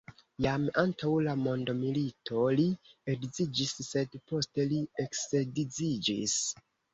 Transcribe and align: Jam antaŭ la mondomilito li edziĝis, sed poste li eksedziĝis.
Jam 0.43 0.63
antaŭ 0.83 1.09
la 1.25 1.35
mondomilito 1.47 2.45
li 2.61 2.65
edziĝis, 3.13 3.75
sed 3.89 4.19
poste 4.33 4.67
li 4.73 4.81
eksedziĝis. 5.05 6.41